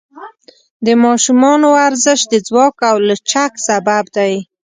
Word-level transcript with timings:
د 0.85 0.87
ماشومانو 1.03 1.67
ورزش 1.77 2.19
د 2.27 2.33
ځواک 2.47 2.77
او 2.89 2.95
لچک 3.07 3.51
سبب 3.67 4.05
دی. 4.17 4.33